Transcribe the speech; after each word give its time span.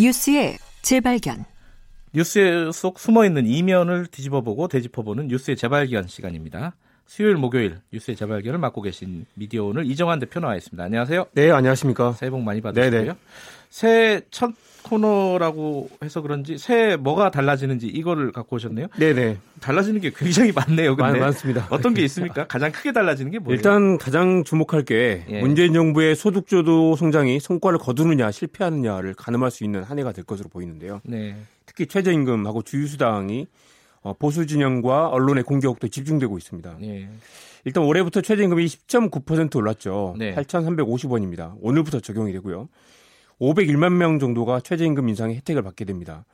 뉴스의 0.00 0.58
재발견. 0.82 1.44
뉴스 2.12 2.70
속 2.72 2.98
숨어 2.98 3.24
있는 3.24 3.46
이면을 3.46 4.06
뒤집어보고 4.06 4.66
되짚어보는 4.66 5.28
뉴스의 5.28 5.56
재발견 5.56 6.08
시간입니다. 6.08 6.74
수요일, 7.10 7.34
목요일 7.34 7.78
뉴스의 7.92 8.16
재발견을 8.16 8.60
맡고 8.60 8.82
계신 8.82 9.26
미디어 9.34 9.64
오늘 9.64 9.84
이정환 9.84 10.20
대표 10.20 10.38
나와 10.38 10.54
있습니다. 10.54 10.80
안녕하세요. 10.80 11.26
네, 11.32 11.50
안녕하십니까. 11.50 12.12
새해 12.12 12.30
복 12.30 12.40
많이 12.42 12.60
받으시고요. 12.60 13.00
네네. 13.00 13.14
새해 13.68 14.20
첫 14.30 14.52
코너라고 14.84 15.90
해서 16.04 16.22
그런지 16.22 16.56
새해 16.56 16.94
뭐가 16.94 17.32
달라지는지 17.32 17.88
이거를 17.88 18.30
갖고 18.30 18.54
오셨네요. 18.54 18.86
네네. 18.96 19.38
달라지는 19.60 20.00
게 20.00 20.12
굉장히 20.14 20.52
많네요. 20.52 20.94
근데 20.94 21.18
많, 21.18 21.32
습니다 21.32 21.66
어떤 21.70 21.94
게 21.94 22.02
있습니까? 22.04 22.46
가장 22.46 22.70
크게 22.70 22.92
달라지는 22.92 23.32
게 23.32 23.40
뭐예요? 23.40 23.56
일단 23.56 23.98
가장 23.98 24.44
주목할 24.44 24.84
게 24.84 25.24
예. 25.30 25.40
문재인 25.40 25.72
정부의 25.72 26.14
소득주도 26.14 26.94
성장이 26.94 27.40
성과를 27.40 27.80
거두느냐 27.80 28.30
실패하느냐를 28.30 29.14
가늠할 29.14 29.50
수 29.50 29.64
있는 29.64 29.82
한 29.82 29.98
해가 29.98 30.12
될 30.12 30.24
것으로 30.24 30.48
보이는데요. 30.48 31.00
네. 31.02 31.34
특히 31.66 31.86
최저임금하고 31.86 32.62
주유수당이 32.62 33.48
어, 33.48 33.50
보수 34.18 34.46
진영과 34.46 35.08
언론의 35.08 35.44
공격도 35.44 35.88
집중되고 35.88 36.38
있습니다. 36.38 36.76
네. 36.80 37.08
일단 37.64 37.84
올해부터 37.84 38.20
최저임금이 38.22 38.64
10.9% 38.64 39.56
올랐죠. 39.56 40.14
네. 40.18 40.34
8,350원입니다. 40.34 41.56
오늘부터 41.60 42.00
적용이 42.00 42.32
되고요. 42.32 42.68
501만 43.40 43.92
명 43.92 44.18
정도가 44.18 44.60
최저임금 44.60 45.08
인상의 45.08 45.36
혜택을 45.36 45.62
받게 45.62 45.84
됩니다. 45.84 46.24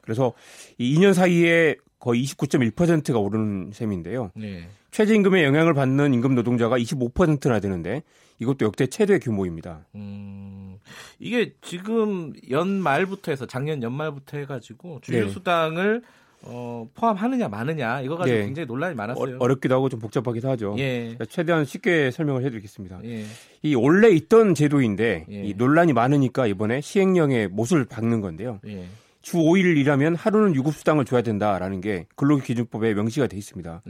그래서 0.00 0.32
이 0.78 0.96
2년 0.98 1.14
사이에 1.14 1.76
거의 1.98 2.24
29.1%가 2.24 3.18
오르는 3.18 3.70
셈인데요. 3.72 4.32
네. 4.34 4.68
최저임금에 4.90 5.44
영향을 5.44 5.72
받는 5.74 6.12
임금 6.14 6.34
노동자가 6.34 6.76
25%나 6.76 7.60
되는데 7.60 8.02
이것도 8.40 8.66
역대 8.66 8.86
최대 8.88 9.20
규모입니다. 9.20 9.86
음, 9.94 10.78
이게 11.20 11.54
지금 11.62 12.32
연말부터 12.50 13.30
해서 13.30 13.46
작년 13.46 13.82
연말부터 13.82 14.38
해가지고 14.38 15.00
주휴수당을 15.02 16.02
네. 16.02 16.08
어, 16.44 16.88
포함하느냐 16.94 17.48
마느냐 17.48 18.00
이거 18.00 18.16
가지고 18.16 18.36
네. 18.36 18.44
굉장히 18.44 18.66
논란이 18.66 18.94
많았어요. 18.94 19.36
어, 19.38 19.48
렵기도 19.48 19.74
하고 19.74 19.88
좀 19.88 20.00
복잡하기도 20.00 20.50
하죠. 20.50 20.74
예. 20.78 21.00
그러니까 21.00 21.24
최대한 21.26 21.64
쉽게 21.64 22.10
설명을 22.10 22.44
해드리겠습니다. 22.44 23.00
예. 23.04 23.24
이 23.62 23.74
원래 23.74 24.08
있던 24.10 24.54
제도인데 24.54 25.26
예. 25.30 25.44
이 25.44 25.54
논란이 25.54 25.92
많으니까 25.92 26.46
이번에 26.46 26.80
시행령에 26.80 27.46
못을 27.48 27.84
박는 27.84 28.20
건데요. 28.20 28.60
예. 28.66 28.86
주 29.22 29.36
5일 29.36 29.76
일하면 29.76 30.16
하루는 30.16 30.54
유급수당을 30.56 31.04
줘야 31.04 31.22
된다라는 31.22 31.80
게 31.80 32.06
근로기준법에 32.16 32.94
명시가 32.94 33.28
돼 33.28 33.36
있습니다. 33.36 33.82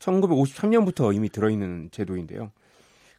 1953년부터 0.00 1.12
예. 1.12 1.16
이미 1.16 1.28
들어있는 1.28 1.90
제도인데요. 1.92 2.50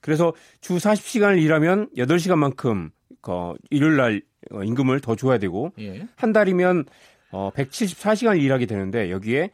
그래서 0.02 0.34
주 0.59 0.76
40시간을 0.76 1.42
일하면 1.42 1.90
8시간만큼 1.98 2.92
어, 3.28 3.53
일요일 3.70 3.96
날 3.98 4.22
어, 4.52 4.64
임금을 4.64 5.00
더 5.00 5.16
줘야 5.16 5.38
되고 5.38 5.72
예. 5.80 6.08
한 6.16 6.31
달이면 6.31 6.86
어, 7.31 7.52
174시간 7.56 8.42
일하게 8.42 8.66
되는데 8.66 9.12
여기에 9.12 9.52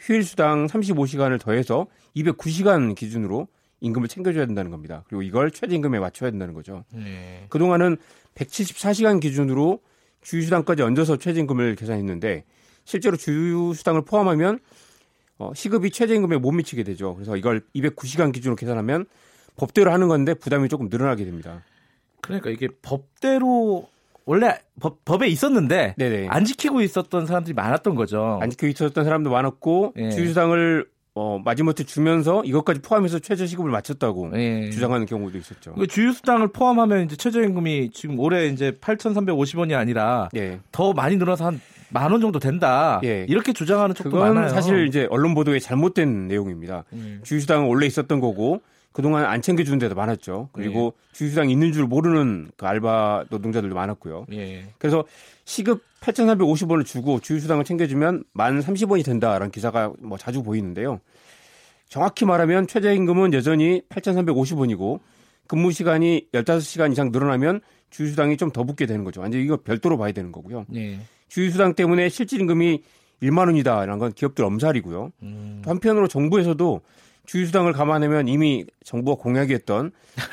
휴일 0.00 0.24
수당 0.24 0.66
35시간을 0.66 1.40
더해서 1.40 1.86
209시간 2.16 2.94
기준으로 2.94 3.48
임금을 3.80 4.08
챙겨줘야 4.08 4.46
된다는 4.46 4.70
겁니다. 4.70 5.04
그리고 5.08 5.22
이걸 5.22 5.50
최저임금에 5.50 5.98
맞춰야 5.98 6.30
된다는 6.30 6.54
거죠. 6.54 6.84
네. 6.92 7.46
그동안은 7.48 7.96
174시간 8.36 9.20
기준으로 9.20 9.80
주휴수당까지 10.22 10.82
얹어서 10.82 11.16
최저임금을 11.16 11.74
계산했는데 11.74 12.44
실제로 12.84 13.16
주휴수당을 13.16 14.02
포함하면 14.02 14.60
어, 15.38 15.52
시급이 15.54 15.90
최저임금에 15.90 16.36
못 16.36 16.52
미치게 16.52 16.84
되죠. 16.84 17.14
그래서 17.14 17.36
이걸 17.36 17.62
209시간 17.74 18.32
기준으로 18.32 18.54
계산하면 18.54 19.06
법대로 19.56 19.92
하는 19.92 20.06
건데 20.06 20.34
부담이 20.34 20.68
조금 20.68 20.88
늘어나게 20.88 21.24
됩니다. 21.24 21.62
그러니까 22.20 22.50
이게 22.50 22.68
법대로 22.82 23.88
원래 24.24 24.58
법, 25.04 25.22
에 25.22 25.28
있었는데 25.28 25.94
네네. 25.98 26.28
안 26.28 26.44
지키고 26.44 26.80
있었던 26.80 27.26
사람들이 27.26 27.54
많았던 27.54 27.94
거죠. 27.94 28.38
안 28.40 28.50
지키고 28.50 28.68
있었던 28.68 29.04
사람도 29.04 29.30
많았고 29.30 29.94
예. 29.96 30.10
주휴수당을 30.10 30.86
어, 31.14 31.38
마지못해 31.44 31.84
주면서 31.84 32.42
이것까지 32.44 32.80
포함해서 32.80 33.18
최저 33.18 33.46
시급을 33.46 33.70
맞췄다고 33.70 34.30
예. 34.34 34.70
주장하는 34.70 35.06
경우도 35.06 35.36
있었죠. 35.36 35.74
그 35.74 35.86
주휴수당을 35.86 36.48
포함하면 36.48 37.04
이제 37.04 37.16
최저임금이 37.16 37.90
지금 37.92 38.18
올해 38.18 38.46
이제 38.46 38.72
8,350원이 38.80 39.76
아니라 39.76 40.28
예. 40.36 40.60
더 40.72 40.92
많이 40.92 41.16
늘어서 41.16 41.46
한 41.46 41.60
만 41.92 42.10
원 42.10 42.20
정도 42.22 42.38
된다. 42.38 43.00
예. 43.04 43.26
이렇게 43.28 43.52
주장하는 43.52 43.94
쪽도 43.94 44.16
많아요. 44.16 44.48
사실 44.48 44.86
이제 44.88 45.06
언론 45.10 45.34
보도에 45.34 45.58
잘못된 45.58 46.26
내용입니다. 46.26 46.84
음. 46.94 47.20
주휴수당은 47.22 47.68
원래 47.68 47.84
있었던 47.86 48.18
거고 48.20 48.62
그동안 48.92 49.24
안 49.24 49.40
챙겨주는 49.42 49.78
데도 49.78 49.94
많았죠. 49.94 50.50
그리고 50.52 50.94
예. 50.96 51.12
주휴수당 51.14 51.50
있는 51.50 51.72
줄 51.72 51.86
모르는 51.86 52.50
그 52.56 52.66
알바 52.66 53.26
노동자들도 53.30 53.74
많았고요. 53.74 54.26
예. 54.32 54.64
그래서 54.78 55.04
시급 55.44 55.82
8,350원을 56.00 56.84
주고 56.84 57.20
주휴수당을 57.20 57.64
챙겨주면 57.64 58.24
만 58.32 58.60
30원이 58.60 59.04
된다라는 59.04 59.50
기사가 59.50 59.92
뭐 60.00 60.18
자주 60.18 60.42
보이는데요. 60.42 61.00
정확히 61.88 62.24
말하면 62.24 62.66
최저임금은 62.66 63.34
여전히 63.34 63.82
8,350원이고 63.88 65.00
근무 65.46 65.72
시간이 65.72 66.28
15시간 66.32 66.92
이상 66.92 67.10
늘어나면 67.12 67.60
주휴수당이 67.90 68.36
좀 68.38 68.50
더 68.50 68.64
붙게 68.64 68.86
되는 68.86 69.04
거죠. 69.04 69.20
완전 69.20 69.40
이거 69.40 69.58
별도로 69.58 69.98
봐야 69.98 70.12
되는 70.12 70.32
거고요. 70.32 70.64
네. 70.68 70.98
주휴수당 71.28 71.74
때문에 71.74 72.08
실질 72.08 72.40
임금이 72.40 72.82
1만 73.22 73.46
원이다라는 73.46 73.98
건 73.98 74.12
기업들 74.12 74.44
엄살이고요. 74.44 75.12
음. 75.22 75.62
또 75.64 75.70
한편으로 75.70 76.08
정부에서도 76.08 76.80
주휴수당을 77.26 77.72
감안하면 77.72 78.28
이미 78.28 78.66
정부가 78.84 79.22
공약했던 79.22 79.92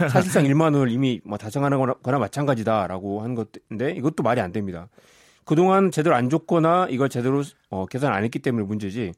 사실상 0.10 0.44
1만 0.46 0.74
원을 0.76 0.90
이미 0.92 1.22
뭐 1.24 1.38
달성하는 1.38 1.78
거나 2.02 2.20
마찬가지다라고 2.20 3.22
한 3.22 3.36
것인데 3.36 3.92
이것도 3.92 4.24
말이 4.24 4.42
안 4.42 4.52
됩니다. 4.52 4.88
그동안 5.46 5.92
제대로 5.92 6.16
안 6.16 6.30
줬거나 6.30 6.88
이걸 6.90 7.10
제대로 7.10 7.44
어, 7.70 7.86
계산 7.86 8.14
안 8.14 8.24
했기 8.24 8.40
때문에 8.40 8.66
문제지 8.66 9.14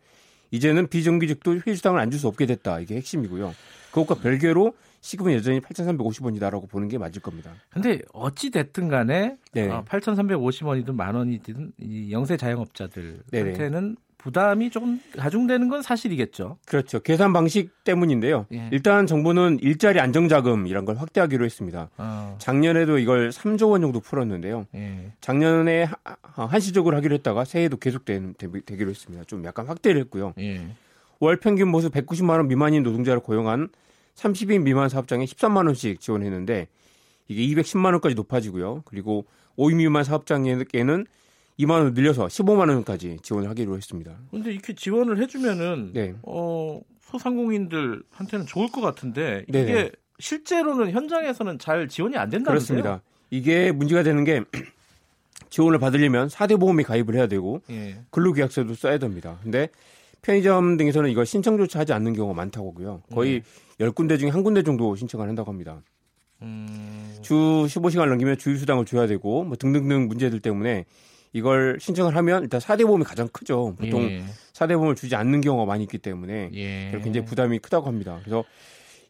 이제는 0.51 0.87
비정규직도 0.87 1.55
휴휴수당을 1.57 1.99
안 1.99 2.09
줄 2.11 2.19
수 2.19 2.27
없게 2.27 2.45
됐다. 2.45 2.79
이게 2.81 2.95
핵심이고요. 2.95 3.53
그것과 3.91 4.15
별개로 4.21 4.73
시급은 5.01 5.33
여전히 5.33 5.59
8,350원이다라고 5.61 6.69
보는 6.69 6.87
게 6.87 6.97
맞을 6.97 7.21
겁니다. 7.21 7.51
근데 7.71 7.99
어찌 8.13 8.51
됐든 8.51 8.87
간에 8.87 9.37
네. 9.53 9.67
어, 9.69 9.83
8,350원이든 9.87 10.93
만 10.93 11.15
원이든 11.15 11.71
이 11.79 12.11
영세 12.11 12.37
자영업자들한테는 12.37 13.97
부담이 14.23 14.69
조금 14.69 14.99
가중되는 15.17 15.67
건 15.67 15.81
사실이겠죠. 15.81 16.57
그렇죠. 16.65 16.99
계산 16.99 17.33
방식 17.33 17.83
때문인데요. 17.83 18.45
예. 18.53 18.69
일단 18.71 19.07
정부는 19.07 19.59
일자리 19.61 19.99
안정자금이란 19.99 20.85
걸 20.85 20.97
확대하기로 20.97 21.43
했습니다. 21.43 21.89
어. 21.97 22.35
작년에도 22.39 22.99
이걸 22.99 23.29
3조 23.29 23.71
원 23.71 23.81
정도 23.81 23.99
풀었는데요. 23.99 24.67
예. 24.75 25.11
작년에 25.21 25.87
한시적으로 26.23 26.95
하기로 26.97 27.15
했다가 27.15 27.45
새해도 27.45 27.77
계속 27.77 28.05
되, 28.05 28.21
기로 28.37 28.89
했습니다. 28.91 29.23
좀 29.25 29.43
약간 29.45 29.65
확대를 29.67 30.01
했고요. 30.01 30.33
예. 30.39 30.67
월 31.19 31.37
평균 31.37 31.71
보수 31.71 31.89
190만 31.89 32.31
원 32.31 32.47
미만인 32.47 32.83
노동자를 32.83 33.21
고용한 33.21 33.69
30인 34.15 34.61
미만 34.61 34.89
사업장에 34.89 35.25
13만 35.25 35.65
원씩 35.65 35.99
지원했는데 35.99 36.67
이게 37.27 37.61
210만 37.61 37.85
원까지 37.93 38.15
높아지고요. 38.15 38.83
그리고 38.85 39.25
5인 39.57 39.77
미만 39.77 40.03
사업장에는 40.03 41.05
2만 41.61 41.71
원 41.71 41.93
늘려서 41.93 42.27
15만 42.27 42.69
원까지 42.69 43.19
지원을 43.21 43.49
하기로 43.49 43.77
했습니다. 43.77 44.17
그런데 44.29 44.51
이렇게 44.51 44.73
지원을 44.73 45.17
해주면은 45.21 45.91
네. 45.93 46.13
어, 46.23 46.79
소상공인들한테는 47.01 48.45
좋을 48.47 48.71
것 48.71 48.81
같은데 48.81 49.45
이게 49.47 49.65
네네. 49.65 49.91
실제로는 50.19 50.91
현장에서는 50.91 51.59
잘 51.59 51.87
지원이 51.87 52.17
안 52.17 52.29
된다는데요? 52.29 52.53
그렇습니다. 52.53 53.01
이게 53.29 53.71
문제가 53.71 54.03
되는 54.03 54.23
게 54.23 54.43
지원을 55.49 55.79
받으려면 55.79 56.27
4대 56.27 56.59
보험에 56.59 56.83
가입을 56.83 57.15
해야 57.15 57.27
되고 57.27 57.61
예. 57.69 57.99
근로계약서도 58.09 58.73
써야 58.75 58.97
됩니다. 58.97 59.37
근데 59.43 59.69
편의점 60.21 60.77
등에서는 60.77 61.09
이걸 61.09 61.25
신청조차 61.25 61.79
하지 61.79 61.93
않는 61.93 62.13
경우가 62.13 62.33
많다고요. 62.35 63.01
거의 63.11 63.41
네. 63.77 63.85
10군데 63.87 64.19
중에 64.19 64.29
한 64.29 64.43
군데 64.43 64.63
정도 64.63 64.95
신청을 64.95 65.27
한다고 65.27 65.49
합니다. 65.51 65.81
음... 66.43 67.15
주 67.21 67.33
15시간 67.67 68.07
넘기면 68.09 68.37
주휴수당을 68.37 68.85
줘야 68.85 69.07
되고 69.07 69.43
뭐 69.43 69.55
등등등 69.57 70.07
문제들 70.07 70.39
때문에 70.39 70.85
이걸 71.33 71.77
신청을 71.79 72.15
하면 72.15 72.43
일단 72.43 72.59
4대 72.59 72.85
보험이 72.85 73.03
가장 73.03 73.27
크죠. 73.29 73.75
보통 73.77 74.03
예. 74.03 74.23
4대 74.53 74.75
보험을 74.75 74.95
주지 74.95 75.15
않는 75.15 75.41
경우가 75.41 75.65
많이 75.65 75.83
있기 75.83 75.97
때문에 75.97 76.51
예. 76.53 76.91
굉장히 77.03 77.25
부담이 77.25 77.59
크다고 77.59 77.87
합니다. 77.87 78.19
그래서 78.21 78.43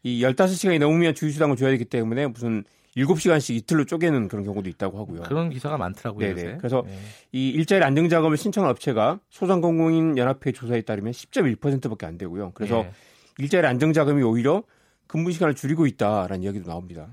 이 0.03 0.21
15시간이 0.21 0.79
넘으면 0.79 1.15
주휴수당을 1.15 1.55
줘야 1.55 1.71
되기 1.71 1.85
때문에 1.85 2.27
무슨 2.27 2.63
7시간씩 2.97 3.55
이틀로 3.55 3.85
쪼개는 3.85 4.27
그런 4.27 4.43
경우도 4.43 4.69
있다고 4.69 4.99
하고요. 4.99 5.21
그런 5.23 5.49
기사가 5.49 5.77
많더라고요. 5.77 6.35
네네. 6.35 6.57
그래서 6.57 6.83
네. 6.85 6.97
이 7.31 7.49
일자리 7.49 7.83
안정 7.83 8.09
자금을 8.09 8.35
신청한 8.35 8.69
업체가 8.71 9.19
소상공인 9.29 10.17
연합회 10.17 10.51
조사에 10.51 10.81
따르면 10.81 11.13
10.1%밖에 11.13 12.05
안 12.05 12.17
되고요. 12.17 12.51
그래서 12.53 12.83
네. 12.83 12.91
일자리 13.37 13.65
안정 13.65 13.93
자금이 13.93 14.21
오히려 14.23 14.63
근무 15.07 15.31
시간을 15.31 15.55
줄이고 15.55 15.87
있다라는 15.87 16.43
이야기도 16.43 16.69
나옵니다. 16.69 17.07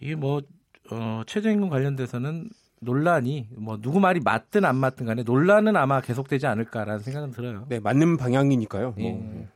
이게 0.00 0.14
뭐 0.14 0.42
어, 0.90 1.22
최저임금 1.26 1.68
관련돼서는 1.68 2.48
논란이 2.80 3.48
뭐 3.56 3.78
누구 3.80 4.00
말이 4.00 4.20
맞든 4.20 4.64
안 4.64 4.76
맞든 4.76 5.06
간에 5.06 5.22
논란은 5.22 5.76
아마 5.76 6.00
계속되지 6.00 6.46
않을까라는 6.46 7.00
생각은 7.00 7.30
들어요. 7.30 7.66
네, 7.68 7.80
맞는 7.80 8.16
방향이니까요. 8.16 8.94
뭐. 8.96 9.04
예. 9.04 9.48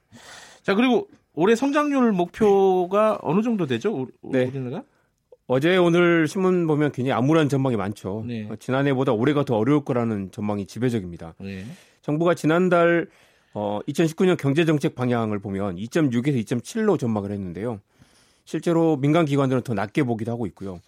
자 0.63 0.75
그리고 0.75 1.09
올해 1.35 1.55
성장률 1.55 2.13
목표가 2.13 3.19
어느 3.23 3.43
정도 3.43 3.67
되죠? 3.67 4.07
네. 4.23 4.45
우리나라? 4.45 4.83
어제 5.47 5.77
오늘 5.77 6.29
신문 6.29 6.67
보면 6.67 6.93
굉장히 6.93 7.13
암울한 7.13 7.49
전망이 7.49 7.77
많죠. 7.77 8.25
네. 8.27 8.49
지난해보다 8.59 9.13
올해가 9.13 9.45
더 9.45 9.57
어려울 9.57 9.85
거라는 9.85 10.31
전망이 10.31 10.67
지배적입니다. 10.67 11.35
네. 11.41 11.65
정부가 12.03 12.35
지난달 12.35 13.09
어, 13.55 13.81
2019년 13.89 14.39
경제정책 14.39 14.95
방향을 14.95 15.39
보면 15.41 15.77
2.6에서 15.77 16.43
2.7로 16.45 16.99
전망을 16.99 17.31
했는데요. 17.33 17.81
실제로 18.45 18.97
민간 18.97 19.25
기관들은 19.25 19.63
더 19.63 19.75
낮게 19.75 20.05
보기도 20.05 20.33
하고 20.33 20.47
있고요. 20.47 20.81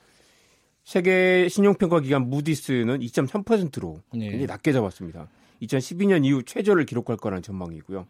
세계 0.84 1.48
신용평가 1.48 2.00
기관 2.00 2.28
무디스는 2.28 3.00
2.3%로 3.00 4.00
네. 4.12 4.28
굉장히 4.28 4.46
낮게 4.46 4.72
잡았습니다. 4.72 5.28
2012년 5.62 6.24
이후 6.24 6.42
최저를 6.42 6.84
기록할 6.84 7.16
거라는 7.16 7.42
전망이고요. 7.42 8.06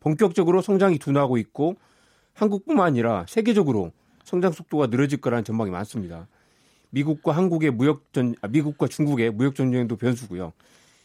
본격적으로 0.00 0.62
성장이 0.62 0.98
둔화하고 0.98 1.36
있고 1.38 1.76
한국뿐만 2.34 2.86
아니라 2.86 3.26
세계적으로 3.28 3.92
성장 4.24 4.52
속도가 4.52 4.86
느려질 4.86 5.20
거라는 5.20 5.44
전망이 5.44 5.70
많습니다. 5.70 6.28
미국과 6.90 7.32
한국의 7.32 7.70
무역 7.70 8.12
전 8.12 8.34
아, 8.40 8.48
미국과 8.48 8.86
중국의 8.86 9.30
무역 9.32 9.54
전쟁도 9.54 9.96
변수고요. 9.96 10.52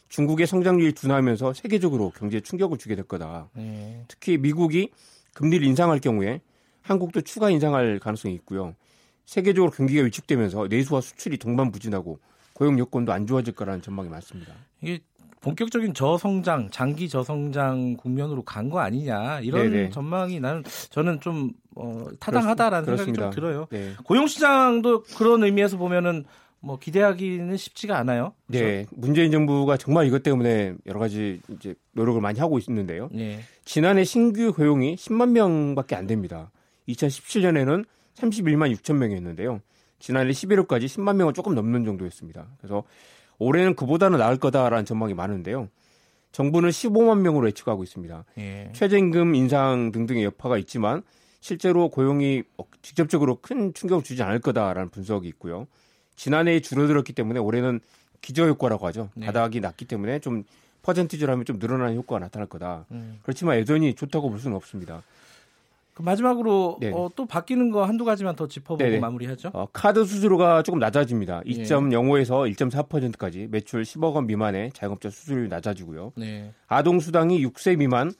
중국의 0.08 0.46
성장률이 0.46 0.92
둔화하면서 0.92 1.54
세계적으로 1.54 2.10
경제에 2.10 2.40
충격을 2.40 2.78
주게 2.78 2.94
될 2.94 3.04
거다. 3.04 3.50
네. 3.54 4.04
특히 4.08 4.38
미국이 4.38 4.90
금리를 5.34 5.66
인상할 5.66 6.00
경우에 6.00 6.40
한국도 6.82 7.22
추가 7.22 7.50
인상할 7.50 7.98
가능성이 7.98 8.34
있고요. 8.34 8.74
세계적으로 9.32 9.70
경기가 9.70 10.02
위축되면서 10.04 10.68
내수와 10.68 11.02
수출이 11.02 11.36
동반부진하고 11.36 12.18
고용 12.54 12.78
여건도 12.78 13.12
안 13.12 13.26
좋아질 13.26 13.54
거라는 13.54 13.82
전망이 13.82 14.08
많습니다. 14.08 14.54
이게 14.80 15.00
본격적인 15.42 15.92
저성장, 15.92 16.70
장기 16.70 17.10
저성장 17.10 17.98
국면으로 17.98 18.42
간 18.42 18.70
거 18.70 18.80
아니냐 18.80 19.40
이런 19.40 19.70
네네. 19.70 19.90
전망이 19.90 20.40
나는 20.40 20.64
저는 20.88 21.20
좀 21.20 21.52
어, 21.76 22.06
타당하다라는 22.18 22.86
그렇습니다. 22.86 23.30
생각이 23.30 23.34
좀 23.34 23.42
들어요. 23.42 23.66
네. 23.70 23.92
고용시장도 24.04 25.02
그런 25.18 25.44
의미에서 25.44 25.76
보면은 25.76 26.24
뭐 26.60 26.78
기대하기는 26.78 27.54
쉽지가 27.54 27.98
않아요. 27.98 28.32
그렇죠? 28.46 28.64
네, 28.64 28.86
문재인 28.92 29.30
정부가 29.30 29.76
정말 29.76 30.06
이것 30.06 30.22
때문에 30.22 30.74
여러 30.86 30.98
가지 30.98 31.40
이제 31.50 31.74
노력을 31.92 32.18
많이 32.22 32.40
하고 32.40 32.58
있는데요. 32.58 33.10
네. 33.12 33.40
지난해 33.66 34.04
신규 34.04 34.54
고용이 34.54 34.96
10만 34.96 35.32
명밖에 35.32 35.94
안 35.96 36.06
됩니다. 36.06 36.50
2017년에는 36.88 37.84
31만 38.18 38.74
6천 38.76 38.96
명이었는데요. 38.96 39.60
지난해 39.98 40.30
11월까지 40.30 40.84
10만 40.84 41.16
명을 41.16 41.32
조금 41.32 41.54
넘는 41.54 41.84
정도였습니다. 41.84 42.46
그래서 42.58 42.84
올해는 43.38 43.74
그보다는 43.74 44.18
나을 44.18 44.36
거다라는 44.36 44.84
전망이 44.84 45.14
많은데요. 45.14 45.68
정부는 46.32 46.70
15만 46.70 47.20
명으로 47.20 47.46
예측하고 47.48 47.82
있습니다. 47.82 48.24
예. 48.38 48.70
최저임금 48.74 49.34
인상 49.34 49.90
등등의 49.92 50.24
여파가 50.24 50.58
있지만 50.58 51.02
실제로 51.40 51.88
고용이 51.88 52.42
직접적으로 52.82 53.38
큰 53.40 53.72
충격을 53.72 54.04
주지 54.04 54.22
않을 54.22 54.40
거다라는 54.40 54.90
분석이 54.90 55.26
있고요. 55.28 55.66
지난해에 56.16 56.60
줄어들었기 56.60 57.12
때문에 57.12 57.38
올해는 57.40 57.80
기저효과라고 58.20 58.86
하죠. 58.88 59.10
네. 59.14 59.26
바닥이 59.26 59.60
낮기 59.60 59.84
때문에 59.84 60.18
좀 60.18 60.44
퍼센티지로 60.82 61.32
하면 61.32 61.44
좀 61.44 61.58
늘어나는 61.58 61.96
효과가 61.96 62.18
나타날 62.18 62.48
거다. 62.48 62.86
음. 62.90 63.20
그렇지만 63.22 63.58
여전히 63.58 63.94
좋다고 63.94 64.30
볼 64.30 64.38
수는 64.38 64.56
없습니다. 64.56 65.02
그 65.98 66.02
마지막으로 66.04 66.76
네. 66.78 66.92
어, 66.94 67.10
또 67.16 67.26
바뀌는 67.26 67.72
거 67.72 67.84
한두 67.84 68.04
가지만 68.04 68.36
더 68.36 68.46
짚어보고 68.46 68.84
네네. 68.84 69.00
마무리하죠. 69.00 69.50
어, 69.52 69.66
카드 69.72 70.04
수수료가 70.04 70.62
조금 70.62 70.78
낮아집니다. 70.78 71.40
2.05에서 71.40 72.48
1.4%까지 72.54 73.48
매출 73.50 73.82
10억 73.82 74.14
원 74.14 74.28
미만의 74.28 74.70
자영업자 74.74 75.10
수수료율이 75.10 75.48
낮아지고요. 75.48 76.12
네. 76.14 76.52
아동 76.68 77.00
수당이 77.00 77.44
6세 77.44 77.76
미만 77.76 78.12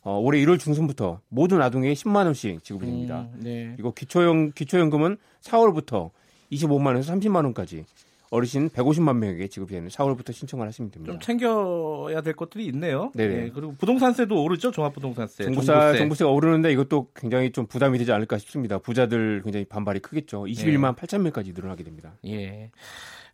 어, 0.00 0.18
올해 0.18 0.42
1월 0.46 0.58
중순부터 0.58 1.20
모든 1.28 1.60
아동에게 1.60 1.92
10만 1.92 2.24
원씩 2.24 2.64
지급이 2.64 2.86
됩니다. 2.86 3.28
음, 3.34 3.40
네. 3.42 3.72
그리고 3.76 3.92
기초연 3.92 4.52
기초연금은 4.52 5.18
4월부터 5.42 6.12
25만 6.50 6.86
원에서 6.86 7.12
30만 7.12 7.44
원까지 7.44 7.84
어르신 8.30 8.70
150만 8.70 9.16
명에게 9.18 9.48
지급이 9.48 9.72
되는 9.74 9.88
4월부터 9.88 10.32
신청을 10.32 10.66
하시면 10.66 10.90
됩니다. 10.90 11.12
좀 11.12 11.20
챙겨야 11.20 12.20
될 12.22 12.34
것들이 12.34 12.66
있네요. 12.66 13.12
네네. 13.14 13.34
네. 13.36 13.50
그리고 13.54 13.74
부동산세도 13.76 14.42
오르죠. 14.42 14.70
종합부동산세. 14.72 15.44
정부세, 15.44 15.66
정부세. 15.72 15.98
정부세 15.98 16.24
가 16.24 16.30
오르는데 16.30 16.72
이것도 16.72 17.08
굉장히 17.14 17.52
좀 17.52 17.66
부담이 17.66 17.98
되지 17.98 18.12
않을까 18.12 18.38
싶습니다. 18.38 18.78
부자들 18.78 19.42
굉장히 19.44 19.64
반발이 19.64 20.00
크겠죠. 20.00 20.44
21만 20.44 20.96
네. 20.96 21.06
8천 21.06 21.20
명까지 21.22 21.52
늘어나게 21.52 21.84
됩니다. 21.84 22.14
예. 22.26 22.70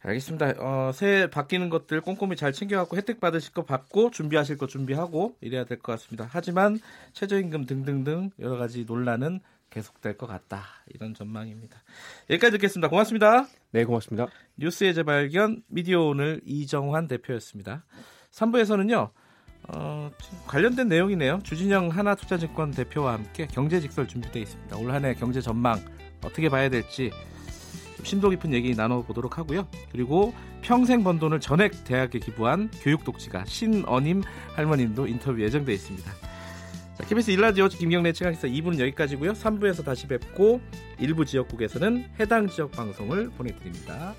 알겠습니다. 0.05 0.55
어, 0.59 0.91
새해 0.93 1.31
바뀌는 1.31 1.71
것들 1.71 2.00
꼼꼼히 2.00 2.35
잘 2.35 2.53
챙겨갖고 2.53 2.97
혜택 2.97 3.21
받으실 3.21 3.53
거 3.53 3.65
받고 3.65 4.11
준비하실 4.11 4.59
거 4.59 4.67
준비하고 4.67 5.37
이래야 5.41 5.65
될 5.65 5.79
것 5.79 5.93
같습니다. 5.93 6.29
하지만 6.31 6.81
최저임금 7.12 7.67
등등등 7.67 8.31
여러 8.41 8.56
가지 8.56 8.85
논란은 8.85 9.39
계속될 9.72 10.16
것 10.16 10.26
같다. 10.26 10.62
이런 10.94 11.14
전망입니다. 11.14 11.82
여기까지 12.30 12.52
듣겠습니다. 12.52 12.88
고맙습니다. 12.88 13.46
네, 13.72 13.84
고맙습니다. 13.84 14.28
뉴스의 14.56 14.94
재발견 14.94 15.62
미디어 15.66 16.02
오늘 16.02 16.40
이정환 16.44 17.08
대표였습니다. 17.08 17.84
3부에서는요. 18.30 19.10
어, 19.69 20.10
관련된 20.46 20.88
내용이네요. 20.88 21.40
주진영 21.42 21.88
하나투자증권 21.88 22.72
대표와 22.72 23.14
함께 23.14 23.46
경제 23.46 23.80
직설 23.80 24.06
준비되어 24.06 24.42
있습니다. 24.42 24.76
올 24.76 24.92
한해 24.92 25.14
경제 25.14 25.40
전망 25.40 25.80
어떻게 26.24 26.48
봐야 26.48 26.69
될지 26.69 27.10
심도 28.02 28.30
깊은 28.30 28.52
얘기 28.52 28.74
나눠보도록 28.74 29.38
하고요. 29.38 29.69
그리고 29.90 30.34
평생 30.60 31.04
번 31.04 31.19
돈을 31.19 31.40
전액 31.40 31.84
대학에 31.84 32.19
기부한 32.19 32.70
교육독지가 32.82 33.44
신어님 33.44 34.22
할머님도 34.54 35.06
인터뷰 35.06 35.40
예정되어 35.40 35.74
있습니다. 35.74 36.31
자, 36.94 37.05
KBS 37.06 37.31
일라디오 37.31 37.69
김경래 37.69 38.12
최강기사 38.12 38.49
2부는 38.49 38.79
여기까지고요. 38.79 39.33
3부에서 39.33 39.83
다시 39.85 40.06
뵙고 40.06 40.61
일부 40.99 41.25
지역국에서는 41.25 42.05
해당 42.21 42.47
지역 42.49 42.71
방송을 42.73 43.31
보내드립니다. 43.31 44.15